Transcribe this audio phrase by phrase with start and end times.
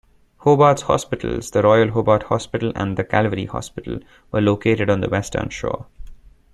[0.37, 5.85] Hobart's hospitals-the Royal Hobart Hospital and the Calvary Hospital-were located on the western shore.